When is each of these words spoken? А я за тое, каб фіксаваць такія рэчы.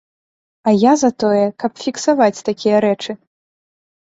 А 0.69 0.71
я 0.75 0.93
за 1.01 1.11
тое, 1.23 1.43
каб 1.65 1.71
фіксаваць 1.83 2.43
такія 2.51 2.77
рэчы. 2.87 3.11